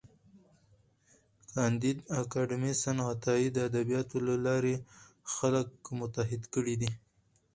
[1.51, 4.75] کانديد اکاډميسن عطايي د ادبياتو له لارې
[5.33, 6.91] خلک متحد کړي دي.